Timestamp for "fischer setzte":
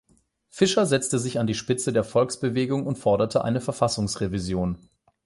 0.49-1.19